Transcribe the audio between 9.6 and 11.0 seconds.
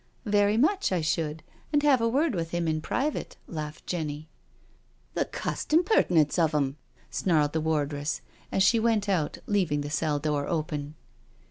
the cell door open.